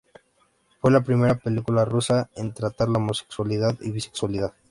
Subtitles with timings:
[0.79, 4.51] Fue la primera película rusa en tratar la homosexualidad y bisexualidad.